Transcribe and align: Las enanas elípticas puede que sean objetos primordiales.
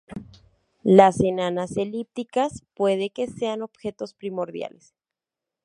Las 0.81 1.19
enanas 1.19 1.77
elípticas 1.77 2.63
puede 2.75 3.11
que 3.11 3.27
sean 3.27 3.61
objetos 3.61 4.15
primordiales. 4.15 4.95